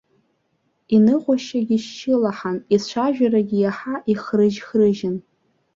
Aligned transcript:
Иныҟәашьагьы 0.95 1.77
шьшьылаҳан, 1.83 2.57
ицәажәарагьы 2.73 3.57
иаҳа 3.59 3.95
ихрыжь-хрыжьын. 4.11 5.17